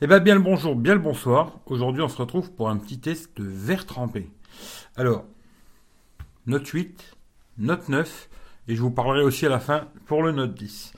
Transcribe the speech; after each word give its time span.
Eh 0.00 0.06
bien, 0.06 0.20
bien 0.20 0.36
le 0.36 0.40
bonjour, 0.40 0.76
bien 0.76 0.94
le 0.94 1.00
bonsoir. 1.00 1.58
Aujourd'hui, 1.66 2.02
on 2.02 2.08
se 2.08 2.18
retrouve 2.18 2.52
pour 2.52 2.68
un 2.70 2.76
petit 2.76 3.00
test 3.00 3.36
de 3.36 3.42
verre 3.42 3.84
trempé. 3.84 4.30
Alors, 4.96 5.24
Note 6.46 6.68
8, 6.68 7.16
Note 7.58 7.88
9, 7.88 8.28
et 8.68 8.76
je 8.76 8.80
vous 8.80 8.92
parlerai 8.92 9.24
aussi 9.24 9.44
à 9.46 9.48
la 9.48 9.58
fin 9.58 9.88
pour 10.06 10.22
le 10.22 10.30
Note 10.30 10.54
10. 10.54 10.92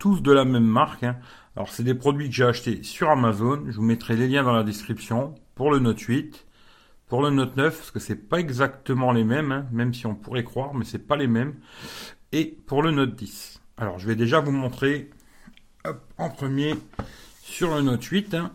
Tous 0.00 0.22
de 0.22 0.32
la 0.32 0.44
même 0.44 0.64
marque. 0.64 1.04
hein. 1.04 1.18
Alors, 1.54 1.68
c'est 1.68 1.84
des 1.84 1.94
produits 1.94 2.30
que 2.30 2.34
j'ai 2.34 2.44
achetés 2.44 2.82
sur 2.82 3.10
Amazon. 3.10 3.62
Je 3.68 3.76
vous 3.76 3.84
mettrai 3.84 4.16
les 4.16 4.26
liens 4.26 4.42
dans 4.42 4.52
la 4.52 4.64
description 4.64 5.36
pour 5.54 5.70
le 5.70 5.78
Note 5.78 6.00
8. 6.00 6.44
Pour 7.06 7.22
le 7.22 7.30
Note 7.30 7.56
9, 7.56 7.76
parce 7.76 7.90
que 7.92 8.00
c'est 8.00 8.16
pas 8.16 8.40
exactement 8.40 9.12
les 9.12 9.22
mêmes, 9.22 9.52
hein, 9.52 9.66
même 9.70 9.94
si 9.94 10.06
on 10.06 10.16
pourrait 10.16 10.42
croire, 10.42 10.74
mais 10.74 10.84
c'est 10.84 10.98
pas 10.98 11.16
les 11.16 11.28
mêmes. 11.28 11.54
Et 12.32 12.46
pour 12.66 12.82
le 12.82 12.90
Note 12.90 13.14
10. 13.14 13.60
Alors, 13.76 14.00
je 14.00 14.06
vais 14.08 14.16
déjà 14.16 14.40
vous 14.40 14.50
montrer 14.50 15.10
en 16.18 16.28
premier 16.28 16.74
sur 17.44 17.74
le 17.74 17.82
Note 17.82 18.04
8. 18.04 18.34
hein. 18.34 18.52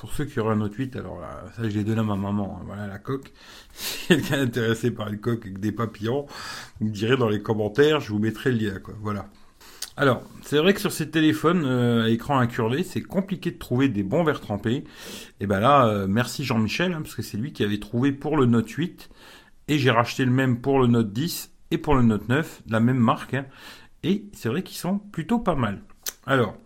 Pour 0.00 0.12
ceux 0.12 0.24
qui 0.26 0.38
auraient 0.38 0.52
un 0.52 0.56
Note 0.56 0.74
8, 0.74 0.96
alors 0.96 1.18
là, 1.20 1.44
ça 1.56 1.62
je 1.62 1.68
l'ai 1.78 1.84
donné 1.84 2.00
à 2.00 2.04
ma 2.04 2.16
maman. 2.16 2.58
hein. 2.60 2.64
Voilà 2.66 2.86
la 2.86 2.98
coque. 2.98 3.32
Si 3.72 4.06
quelqu'un 4.08 4.36
est 4.36 4.42
intéressé 4.42 4.90
par 4.90 5.08
une 5.08 5.18
coque 5.18 5.42
avec 5.46 5.58
des 5.60 5.72
papillons, 5.72 6.26
vous 6.80 6.86
me 6.86 6.92
direz 6.92 7.16
dans 7.16 7.28
les 7.28 7.40
commentaires, 7.42 8.00
je 8.00 8.10
vous 8.12 8.18
mettrai 8.18 8.52
le 8.52 8.58
lien. 8.58 8.78
Quoi. 8.80 8.94
Voilà. 9.00 9.26
Alors, 9.96 10.22
c'est 10.42 10.58
vrai 10.58 10.74
que 10.74 10.80
sur 10.80 10.92
ces 10.92 11.10
téléphones 11.10 11.64
euh, 11.64 12.04
à 12.04 12.08
écran 12.10 12.38
incurvé, 12.38 12.82
c'est 12.82 13.00
compliqué 13.00 13.50
de 13.52 13.58
trouver 13.58 13.88
des 13.88 14.02
bons 14.02 14.24
verres 14.24 14.40
trempés. 14.40 14.84
Et 15.40 15.46
ben 15.46 15.60
là, 15.60 15.86
euh, 15.86 16.06
merci 16.08 16.44
Jean-Michel, 16.44 16.92
hein, 16.92 17.00
parce 17.02 17.14
que 17.14 17.22
c'est 17.22 17.36
lui 17.36 17.52
qui 17.52 17.62
avait 17.64 17.78
trouvé 17.80 18.12
pour 18.12 18.36
le 18.36 18.46
Note 18.46 18.68
8. 18.68 19.08
Et 19.68 19.78
j'ai 19.78 19.90
racheté 19.90 20.24
le 20.24 20.30
même 20.32 20.60
pour 20.60 20.80
le 20.80 20.86
Note 20.88 21.12
10 21.12 21.50
et 21.70 21.78
pour 21.78 21.94
le 21.94 22.02
Note 22.02 22.28
9, 22.28 22.62
la 22.68 22.80
même 22.80 22.98
marque. 22.98 23.34
hein. 23.34 23.46
Et 24.02 24.26
c'est 24.34 24.48
vrai 24.48 24.62
qu'ils 24.62 24.76
sont 24.76 24.98
plutôt 24.98 25.38
pas 25.38 25.54
mal. 25.54 25.80
Alors, 26.26 26.56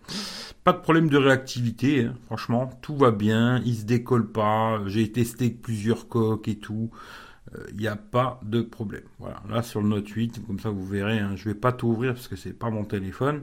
pas 0.69 0.77
de 0.77 0.83
problème 0.83 1.09
de 1.09 1.17
réactivité, 1.17 2.03
hein. 2.03 2.13
franchement, 2.27 2.69
tout 2.83 2.95
va 2.95 3.09
bien, 3.09 3.59
il 3.65 3.75
se 3.75 3.85
décolle 3.85 4.31
pas, 4.31 4.79
j'ai 4.85 5.11
testé 5.11 5.49
plusieurs 5.49 6.07
coques 6.07 6.47
et 6.47 6.57
tout, 6.57 6.91
il 7.71 7.77
n'y 7.79 7.87
a 7.87 7.95
pas 7.95 8.39
de 8.43 8.61
problème. 8.61 9.01
Voilà, 9.17 9.41
là 9.49 9.63
sur 9.63 9.81
le 9.81 9.87
Note 9.87 10.07
8, 10.07 10.45
comme 10.45 10.59
ça 10.59 10.69
vous 10.69 10.85
verrez, 10.85 11.17
hein, 11.17 11.31
je 11.35 11.45
vais 11.45 11.55
pas 11.55 11.71
tout 11.71 11.87
ouvrir 11.87 12.13
parce 12.13 12.27
que 12.27 12.35
c'est 12.35 12.53
pas 12.53 12.69
mon 12.69 12.83
téléphone, 12.83 13.41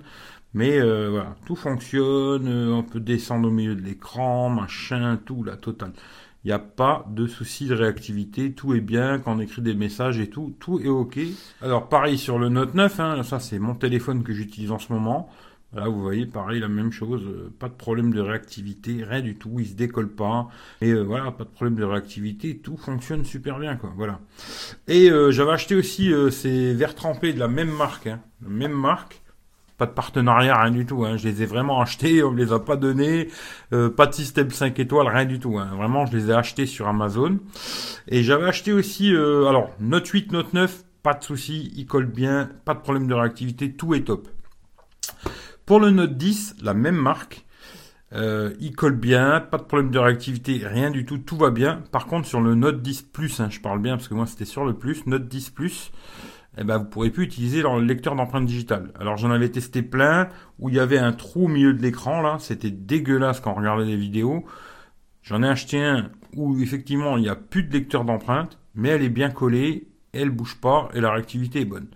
mais 0.54 0.78
euh, 0.78 1.10
voilà, 1.10 1.34
tout 1.46 1.56
fonctionne, 1.56 2.46
euh, 2.46 2.72
on 2.72 2.84
peut 2.84 3.00
descendre 3.00 3.48
au 3.48 3.50
milieu 3.50 3.74
de 3.74 3.82
l'écran, 3.82 4.48
machin, 4.48 5.18
tout, 5.24 5.42
la 5.42 5.56
totale. 5.56 5.94
Il 6.44 6.50
n'y 6.50 6.52
a 6.52 6.60
pas 6.60 7.04
de 7.10 7.26
souci 7.26 7.66
de 7.66 7.74
réactivité, 7.74 8.52
tout 8.52 8.72
est 8.72 8.80
bien, 8.80 9.18
quand 9.18 9.34
on 9.34 9.40
écrit 9.40 9.62
des 9.62 9.74
messages 9.74 10.20
et 10.20 10.30
tout, 10.30 10.54
tout 10.60 10.78
est 10.78 10.86
ok. 10.86 11.18
Alors 11.60 11.88
pareil 11.88 12.18
sur 12.18 12.38
le 12.38 12.50
Note 12.50 12.74
9, 12.74 13.00
hein, 13.00 13.22
ça 13.24 13.40
c'est 13.40 13.58
mon 13.58 13.74
téléphone 13.74 14.22
que 14.22 14.32
j'utilise 14.32 14.70
en 14.70 14.78
ce 14.78 14.92
moment. 14.92 15.28
Là, 15.76 15.88
vous 15.88 16.00
voyez, 16.00 16.24
pareil, 16.24 16.58
la 16.58 16.68
même 16.68 16.90
chose, 16.90 17.22
euh, 17.26 17.52
pas 17.58 17.68
de 17.68 17.74
problème 17.74 18.10
de 18.10 18.20
réactivité, 18.20 19.04
rien 19.04 19.20
du 19.20 19.36
tout, 19.36 19.56
il 19.58 19.66
se 19.66 19.74
décolle 19.74 20.08
pas, 20.08 20.48
et 20.80 20.90
euh, 20.90 21.02
voilà, 21.02 21.30
pas 21.32 21.44
de 21.44 21.50
problème 21.50 21.74
de 21.74 21.84
réactivité, 21.84 22.56
tout 22.56 22.78
fonctionne 22.78 23.26
super 23.26 23.58
bien, 23.58 23.76
quoi, 23.76 23.92
voilà. 23.94 24.20
Et 24.88 25.10
euh, 25.10 25.30
j'avais 25.30 25.52
acheté 25.52 25.74
aussi 25.74 26.10
ces 26.30 26.72
verres 26.72 26.94
trempés 26.94 27.34
de 27.34 27.38
la 27.38 27.48
même 27.48 27.68
marque, 27.68 28.06
hein, 28.06 28.20
même 28.40 28.72
marque, 28.72 29.20
pas 29.76 29.84
de 29.84 29.90
partenariat, 29.90 30.58
rien 30.58 30.70
du 30.70 30.86
tout, 30.86 31.04
hein, 31.04 31.18
je 31.18 31.28
les 31.28 31.42
ai 31.42 31.46
vraiment 31.46 31.82
achetés, 31.82 32.22
on 32.22 32.30
me 32.30 32.42
les 32.42 32.54
a 32.54 32.58
pas 32.58 32.76
donnés, 32.76 33.28
pas 33.70 34.06
de 34.06 34.14
système 34.14 34.50
5 34.50 34.78
étoiles, 34.78 35.08
rien 35.08 35.26
du 35.26 35.38
tout, 35.38 35.58
hein, 35.58 35.68
vraiment, 35.76 36.06
je 36.06 36.16
les 36.16 36.30
ai 36.30 36.32
achetés 36.32 36.64
sur 36.64 36.88
Amazon. 36.88 37.38
Et 38.08 38.22
j'avais 38.22 38.46
acheté 38.46 38.72
aussi, 38.72 39.10
alors, 39.10 39.72
Note 39.78 40.08
8, 40.08 40.32
Note 40.32 40.54
9, 40.54 40.84
pas 41.02 41.12
de 41.12 41.22
souci, 41.22 41.70
il 41.76 41.84
colle 41.84 42.06
bien, 42.06 42.48
pas 42.64 42.72
de 42.72 42.80
problème 42.80 43.06
de 43.06 43.12
réactivité, 43.12 43.72
tout 43.74 43.94
est 43.94 44.04
top. 44.04 44.26
Pour 45.66 45.80
le 45.80 45.90
Note 45.90 46.16
10, 46.16 46.58
la 46.62 46.74
même 46.74 46.94
marque. 46.94 47.44
Euh, 48.12 48.54
il 48.60 48.76
colle 48.76 48.94
bien, 48.94 49.40
pas 49.40 49.58
de 49.58 49.64
problème 49.64 49.90
de 49.90 49.98
réactivité, 49.98 50.60
rien 50.64 50.92
du 50.92 51.04
tout, 51.04 51.18
tout 51.18 51.36
va 51.36 51.50
bien. 51.50 51.82
Par 51.90 52.06
contre, 52.06 52.28
sur 52.28 52.40
le 52.40 52.54
Note 52.54 52.82
10 52.82 53.02
Plus, 53.02 53.40
hein, 53.40 53.48
je 53.50 53.58
parle 53.58 53.80
bien 53.80 53.96
parce 53.96 54.06
que 54.06 54.14
moi 54.14 54.26
c'était 54.26 54.44
sur 54.44 54.64
le 54.64 54.74
Plus, 54.74 55.04
Note 55.06 55.26
10 55.26 55.50
Plus, 55.50 55.90
eh 56.56 56.62
ben, 56.62 56.78
vous 56.78 56.84
pourrez 56.84 57.10
plus 57.10 57.24
utiliser 57.24 57.62
le 57.62 57.80
lecteur 57.80 58.14
d'empreintes 58.14 58.46
digitales. 58.46 58.92
Alors 59.00 59.16
j'en 59.16 59.32
avais 59.32 59.48
testé 59.48 59.82
plein 59.82 60.28
où 60.60 60.68
il 60.68 60.76
y 60.76 60.78
avait 60.78 60.98
un 60.98 61.12
trou 61.12 61.46
au 61.46 61.48
milieu 61.48 61.74
de 61.74 61.82
l'écran 61.82 62.22
là, 62.22 62.36
c'était 62.38 62.70
dégueulasse 62.70 63.40
quand 63.40 63.50
on 63.50 63.56
regardait 63.56 63.86
les 63.86 63.96
vidéos. 63.96 64.44
J'en 65.22 65.42
ai 65.42 65.48
acheté 65.48 65.82
un 65.82 66.10
où 66.36 66.60
effectivement 66.60 67.16
il 67.16 67.22
n'y 67.22 67.28
a 67.28 67.34
plus 67.34 67.64
de 67.64 67.72
lecteur 67.72 68.04
d'empreintes, 68.04 68.56
mais 68.76 68.90
elle 68.90 69.02
est 69.02 69.08
bien 69.08 69.30
collée, 69.30 69.88
elle 70.12 70.30
bouge 70.30 70.60
pas 70.60 70.90
et 70.94 71.00
la 71.00 71.10
réactivité 71.10 71.62
est 71.62 71.64
bonne. 71.64 71.88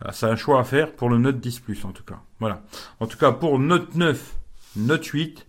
Ah, 0.00 0.12
C'est 0.12 0.26
un 0.26 0.36
choix 0.36 0.60
à 0.60 0.64
faire 0.64 0.92
pour 0.92 1.08
le 1.08 1.18
Note 1.18 1.40
10 1.40 1.60
Plus 1.60 1.84
en 1.84 1.92
tout 1.92 2.04
cas. 2.04 2.20
Voilà. 2.40 2.62
En 3.00 3.06
tout 3.06 3.18
cas 3.18 3.32
pour 3.32 3.58
Note 3.58 3.94
9, 3.94 4.36
Note 4.76 5.04
8, 5.04 5.46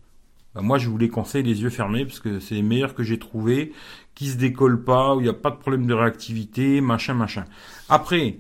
bah, 0.56 0.62
moi 0.62 0.78
je 0.78 0.90
vous 0.90 0.98
les 0.98 1.10
conseille 1.10 1.44
les 1.44 1.62
yeux 1.62 1.70
fermés 1.70 2.06
parce 2.06 2.20
que 2.20 2.40
c'est 2.40 2.56
les 2.56 2.62
meilleurs 2.62 2.96
que 2.96 3.04
j'ai 3.04 3.20
trouvé, 3.20 3.74
qui 4.16 4.28
se 4.28 4.38
décollent 4.38 4.84
pas, 4.84 5.16
où 5.16 5.20
il 5.20 5.24
n'y 5.24 5.30
a 5.30 5.34
pas 5.34 5.52
de 5.52 5.58
problème 5.58 5.86
de 5.86 5.94
réactivité, 5.94 6.82
machin 6.82 7.14
machin. 7.14 7.46
Après, 7.90 8.40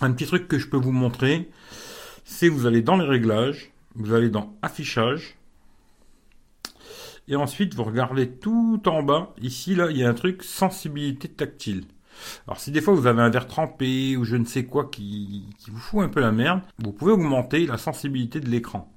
un 0.00 0.12
petit 0.12 0.26
truc 0.26 0.48
que 0.48 0.58
je 0.58 0.68
peux 0.68 0.76
vous 0.76 0.92
montrer, 0.92 1.48
c'est 2.24 2.48
vous 2.48 2.66
allez 2.66 2.82
dans 2.82 2.96
les 2.96 3.06
réglages, 3.06 3.72
vous 3.94 4.12
allez 4.12 4.30
dans 4.30 4.54
affichage, 4.62 5.36
et 7.28 7.36
ensuite 7.36 7.74
vous 7.74 7.84
regardez 7.84 8.28
tout 8.30 8.82
en 8.86 9.02
bas, 9.02 9.32
ici 9.40 9.74
là 9.74 9.90
il 9.90 9.96
y 9.96 10.04
a 10.04 10.08
un 10.08 10.14
truc 10.14 10.42
sensibilité 10.42 11.28
tactile. 11.28 11.84
Alors 12.46 12.60
si 12.60 12.70
des 12.70 12.80
fois 12.80 12.94
vous 12.94 13.06
avez 13.06 13.22
un 13.22 13.30
verre 13.30 13.46
trempé 13.46 14.16
ou 14.16 14.24
je 14.24 14.36
ne 14.36 14.44
sais 14.44 14.64
quoi 14.64 14.86
qui, 14.86 15.44
vous 15.68 15.78
fout 15.78 16.02
un 16.02 16.08
peu 16.08 16.20
la 16.20 16.32
merde, 16.32 16.60
vous 16.78 16.92
pouvez 16.92 17.12
augmenter 17.12 17.66
la 17.66 17.78
sensibilité 17.78 18.40
de 18.40 18.48
l'écran. 18.48 18.90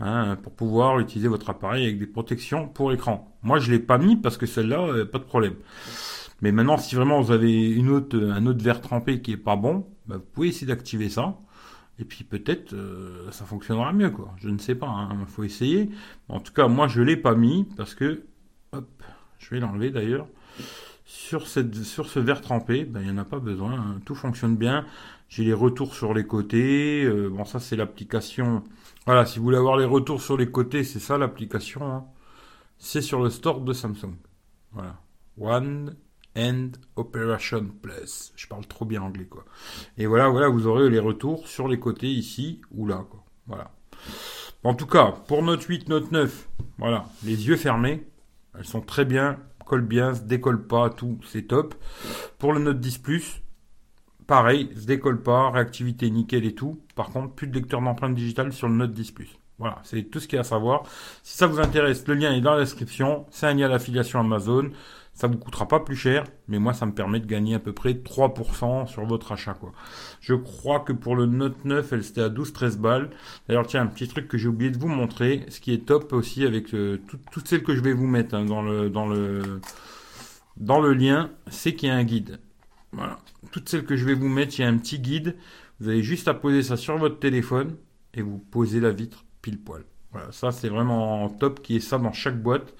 Hein, 0.00 0.36
pour 0.42 0.52
pouvoir 0.52 0.98
utiliser 0.98 1.28
votre 1.28 1.50
appareil 1.50 1.84
avec 1.84 1.98
des 1.98 2.06
protections 2.06 2.66
pour 2.66 2.90
l'écran. 2.90 3.36
Moi 3.42 3.60
je 3.60 3.70
l'ai 3.70 3.78
pas 3.78 3.98
mis 3.98 4.16
parce 4.16 4.36
que 4.36 4.46
celle-là, 4.46 4.80
euh, 4.80 5.04
pas 5.04 5.18
de 5.18 5.24
problème. 5.24 5.54
Mais 6.40 6.50
maintenant 6.50 6.76
si 6.76 6.96
vraiment 6.96 7.20
vous 7.20 7.30
avez 7.30 7.78
un 7.80 7.86
autre 7.88 8.64
verre 8.64 8.80
trempé 8.80 9.20
qui 9.20 9.32
est 9.32 9.36
pas 9.36 9.54
bon, 9.54 9.86
bah, 10.06 10.16
vous 10.16 10.24
pouvez 10.32 10.48
essayer 10.48 10.66
d'activer 10.66 11.08
ça. 11.08 11.38
Et 11.98 12.04
puis 12.04 12.24
peut-être 12.24 12.72
euh, 12.72 13.30
ça 13.30 13.44
fonctionnera 13.44 13.92
mieux. 13.92 14.12
Je 14.38 14.48
ne 14.48 14.58
sais 14.58 14.74
pas, 14.74 15.08
il 15.20 15.26
faut 15.26 15.44
essayer. 15.44 15.90
En 16.28 16.40
tout 16.40 16.52
cas 16.52 16.66
moi 16.66 16.88
je 16.88 17.02
l'ai 17.02 17.16
pas 17.16 17.34
mis 17.34 17.64
parce 17.76 17.94
que, 17.94 18.24
hop, 18.72 19.02
je 19.38 19.50
vais 19.50 19.60
l'enlever 19.60 19.90
d'ailleurs 19.90 20.26
sur, 21.04 21.46
ce 21.48 22.18
verre 22.18 22.40
trempé, 22.40 22.84
ben, 22.84 23.00
il 23.00 23.06
n'y 23.06 23.12
en 23.12 23.18
a 23.18 23.24
pas 23.24 23.38
besoin. 23.38 23.72
hein. 23.72 24.00
Tout 24.04 24.14
fonctionne 24.14 24.56
bien. 24.56 24.86
J'ai 25.28 25.44
les 25.44 25.52
retours 25.52 25.94
sur 25.94 26.14
les 26.14 26.24
côtés. 26.26 27.04
Euh, 27.04 27.28
bon, 27.28 27.44
ça, 27.44 27.58
c'est 27.60 27.76
l'application. 27.76 28.62
Voilà, 29.06 29.26
si 29.26 29.38
vous 29.38 29.44
voulez 29.44 29.56
avoir 29.56 29.76
les 29.76 29.84
retours 29.84 30.20
sur 30.22 30.36
les 30.36 30.50
côtés, 30.50 30.84
c'est 30.84 31.00
ça 31.00 31.18
l'application. 31.18 31.84
hein. 31.84 32.04
C'est 32.78 33.02
sur 33.02 33.22
le 33.22 33.30
store 33.30 33.60
de 33.60 33.72
Samsung. 33.72 34.14
Voilà. 34.72 34.98
One 35.40 35.96
End 36.36 36.70
Operation 36.96 37.66
Plus. 37.82 38.32
Je 38.36 38.46
parle 38.46 38.66
trop 38.66 38.84
bien 38.84 39.02
anglais, 39.02 39.26
quoi. 39.26 39.44
Et 39.98 40.06
voilà, 40.06 40.28
voilà, 40.28 40.48
vous 40.48 40.66
aurez 40.66 40.88
les 40.90 40.98
retours 40.98 41.46
sur 41.48 41.68
les 41.68 41.78
côtés 41.78 42.08
ici 42.08 42.60
ou 42.72 42.86
là. 42.86 43.04
Voilà. 43.46 43.70
En 44.64 44.74
tout 44.74 44.86
cas, 44.86 45.12
pour 45.26 45.42
Note 45.42 45.62
8, 45.62 45.88
Note 45.88 46.12
9, 46.12 46.48
voilà, 46.78 47.04
les 47.24 47.48
yeux 47.48 47.56
fermés. 47.56 48.06
Elles 48.56 48.64
sont 48.66 48.80
très 48.82 49.04
bien, 49.04 49.38
collent 49.64 49.86
bien, 49.86 50.14
se 50.14 50.22
décollent 50.22 50.66
pas, 50.66 50.90
tout, 50.90 51.18
c'est 51.26 51.42
top. 51.42 51.74
Pour 52.38 52.52
le 52.52 52.60
Note 52.60 52.80
10 52.80 52.98
Plus, 52.98 53.42
pareil, 54.26 54.70
se 54.76 54.86
décolle 54.86 55.22
pas, 55.22 55.50
réactivité 55.50 56.10
nickel 56.10 56.44
et 56.44 56.54
tout. 56.54 56.80
Par 56.94 57.10
contre, 57.10 57.34
plus 57.34 57.46
de 57.46 57.54
lecteur 57.54 57.80
d'empreintes 57.80 58.14
digitales 58.14 58.52
sur 58.52 58.68
le 58.68 58.74
Note 58.74 58.92
10 58.92 59.12
Plus. 59.12 59.38
Voilà, 59.58 59.78
c'est 59.84 60.02
tout 60.04 60.18
ce 60.18 60.26
qu'il 60.26 60.36
y 60.36 60.38
a 60.38 60.40
à 60.40 60.44
savoir. 60.44 60.82
Si 61.22 61.36
ça 61.36 61.46
vous 61.46 61.60
intéresse, 61.60 62.06
le 62.08 62.14
lien 62.14 62.32
est 62.32 62.40
dans 62.40 62.54
la 62.54 62.60
description. 62.60 63.26
C'est 63.30 63.46
un 63.46 63.54
lien 63.54 63.68
d'affiliation 63.68 64.18
Amazon. 64.18 64.70
Ça 65.14 65.26
vous 65.26 65.36
coûtera 65.36 65.68
pas 65.68 65.78
plus 65.80 65.94
cher, 65.94 66.24
mais 66.48 66.58
moi 66.58 66.72
ça 66.72 66.86
me 66.86 66.92
permet 66.92 67.20
de 67.20 67.26
gagner 67.26 67.54
à 67.54 67.58
peu 67.58 67.72
près 67.74 67.92
3% 67.92 68.86
sur 68.86 69.04
votre 69.04 69.32
achat 69.32 69.52
quoi. 69.54 69.72
Je 70.20 70.34
crois 70.34 70.80
que 70.80 70.92
pour 70.94 71.16
le 71.16 71.26
Note 71.26 71.64
9, 71.66 71.92
elle 71.92 72.02
c'était 72.02 72.22
à 72.22 72.28
12-13 72.30 72.78
balles. 72.78 73.10
D'ailleurs 73.46 73.66
tiens, 73.66 73.82
un 73.82 73.86
petit 73.86 74.08
truc 74.08 74.26
que 74.26 74.38
j'ai 74.38 74.48
oublié 74.48 74.70
de 74.70 74.78
vous 74.78 74.88
montrer, 74.88 75.44
ce 75.50 75.60
qui 75.60 75.72
est 75.74 75.84
top 75.86 76.12
aussi 76.14 76.44
avec 76.46 76.72
euh, 76.74 76.98
tout- 77.08 77.18
toutes 77.30 77.46
celles 77.46 77.62
que 77.62 77.74
je 77.74 77.82
vais 77.82 77.92
vous 77.92 78.06
mettre 78.06 78.34
hein, 78.34 78.46
dans 78.46 78.62
le 78.62 78.88
dans 78.88 79.06
le 79.06 79.60
dans 80.56 80.80
le 80.80 80.92
lien, 80.94 81.30
c'est 81.48 81.74
qu'il 81.74 81.88
y 81.88 81.92
a 81.92 81.94
un 81.96 82.04
guide. 82.04 82.38
Voilà, 82.92 83.18
toutes 83.52 83.68
celles 83.68 83.84
que 83.84 83.96
je 83.96 84.04
vais 84.04 84.14
vous 84.14 84.28
mettre, 84.28 84.58
il 84.58 84.62
y 84.62 84.64
a 84.64 84.68
un 84.68 84.76
petit 84.78 84.98
guide. 84.98 85.36
Vous 85.80 85.88
avez 85.88 86.02
juste 86.02 86.28
à 86.28 86.34
poser 86.34 86.62
ça 86.62 86.76
sur 86.76 86.96
votre 86.98 87.18
téléphone 87.18 87.76
et 88.14 88.22
vous 88.22 88.38
posez 88.38 88.80
la 88.80 88.90
vitre 88.92 89.24
pile 89.42 89.58
poil. 89.58 89.84
Voilà, 90.12 90.30
ça 90.32 90.52
c'est 90.52 90.68
vraiment 90.68 91.28
top 91.30 91.62
qui 91.62 91.76
est 91.76 91.80
ça 91.80 91.98
dans 91.98 92.12
chaque 92.12 92.40
boîte. 92.42 92.74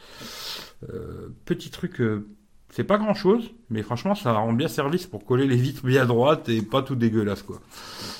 Euh, 0.91 1.29
petit 1.45 1.71
truc, 1.71 2.01
euh, 2.01 2.27
c'est 2.71 2.85
pas 2.85 2.99
grand 2.99 3.15
chose, 3.15 3.51
mais 3.71 3.83
franchement 3.83 4.15
ça 4.15 4.33
rend 4.33 4.53
bien 4.53 4.69
service 4.69 5.07
pour 5.07 5.25
coller 5.25 5.47
les 5.47 5.57
vitres 5.57 5.85
bien 5.85 6.07
droites 6.07 6.49
et 6.49 6.63
pas 6.63 6.83
tout 6.83 6.97
dégueulasse 6.97 7.43
quoi. 7.43 7.61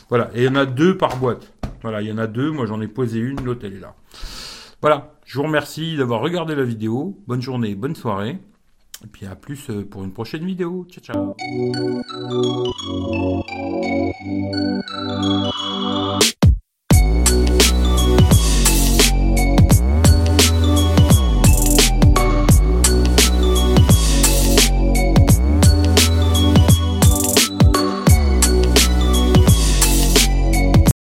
Voilà, 0.09 0.31
et 0.35 0.43
il 0.43 0.45
y 0.45 0.49
en 0.49 0.57
a 0.57 0.67
deux 0.67 0.97
par 0.97 1.17
boîte. 1.17 1.53
Voilà, 1.83 2.03
il 2.03 2.09
y 2.09 2.13
en 2.13 2.19
a 2.19 2.27
deux, 2.27 2.51
moi 2.51 2.67
j'en 2.67 2.81
ai 2.81 2.89
posé 2.89 3.19
une, 3.19 3.43
l'autre 3.45 3.63
elle 3.65 3.75
est 3.75 3.81
là. 3.81 3.95
Voilà, 4.81 5.15
je 5.25 5.39
vous 5.39 5.45
remercie 5.45 5.97
d'avoir 5.97 6.21
regardé 6.21 6.55
la 6.55 6.65
vidéo. 6.65 7.19
Bonne 7.27 7.41
journée, 7.41 7.75
bonne 7.75 7.95
soirée. 7.95 8.39
Et 9.05 9.09
puis 9.09 9.27
à 9.27 9.35
plus 9.35 9.71
euh, 9.71 9.85
pour 9.85 10.05
une 10.05 10.13
prochaine 10.13 10.45
vidéo. 10.45 10.87
Ciao 10.91 11.03
ciao. 11.03 11.37